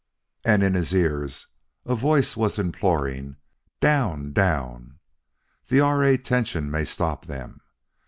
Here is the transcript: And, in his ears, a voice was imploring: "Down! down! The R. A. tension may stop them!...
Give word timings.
And, 0.43 0.63
in 0.63 0.73
his 0.73 0.95
ears, 0.95 1.45
a 1.85 1.93
voice 1.93 2.35
was 2.35 2.57
imploring: 2.57 3.35
"Down! 3.81 4.33
down! 4.33 4.97
The 5.67 5.79
R. 5.79 6.03
A. 6.03 6.17
tension 6.17 6.71
may 6.71 6.85
stop 6.85 7.27
them!... 7.27 7.61